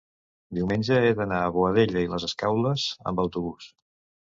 diumenge 0.59 0.97
he 1.09 1.11
d'anar 1.19 1.43
a 1.43 1.51
Boadella 1.59 2.03
i 2.07 2.11
les 2.15 2.27
Escaules 2.31 2.89
amb 3.13 3.25
autobús. 3.27 3.71